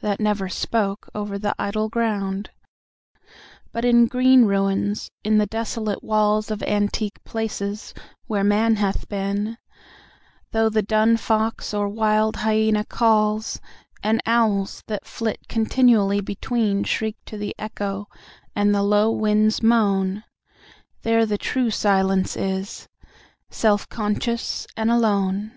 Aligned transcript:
That 0.00 0.18
never 0.18 0.48
spoke, 0.48 1.08
over 1.14 1.38
the 1.38 1.54
idle 1.60 1.88
ground: 1.88 2.50
But 3.70 3.84
in 3.84 4.06
green 4.08 4.44
ruins, 4.44 5.12
in 5.22 5.38
the 5.38 5.46
desolate 5.46 6.02
walls 6.02 6.50
Of 6.50 6.60
antique 6.64 7.22
palaces, 7.22 7.94
where 8.26 8.42
Man 8.42 8.74
hath 8.74 9.08
been, 9.08 9.56
Though 10.50 10.68
the 10.68 10.82
dun 10.82 11.16
fox, 11.16 11.72
or 11.72 11.88
wild 11.88 12.38
hyæna, 12.38 12.88
calls, 12.88 13.60
And 14.02 14.20
owls, 14.26 14.82
that 14.88 15.06
flit 15.06 15.46
continually 15.48 16.20
between, 16.20 16.82
Shriek 16.82 17.14
to 17.26 17.38
the 17.38 17.54
echo, 17.56 18.08
and 18.56 18.74
the 18.74 18.82
low 18.82 19.12
winds 19.12 19.62
moan,— 19.62 20.24
There 21.02 21.24
the 21.24 21.38
true 21.38 21.70
Silence 21.70 22.36
is, 22.36 22.88
self 23.50 23.88
conscious 23.88 24.66
and 24.76 24.90
alone. 24.90 25.52